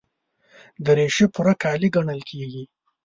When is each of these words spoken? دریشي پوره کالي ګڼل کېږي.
دریشي 0.85 1.25
پوره 1.33 1.53
کالي 1.63 1.89
ګڼل 1.95 2.21
کېږي. 2.29 2.63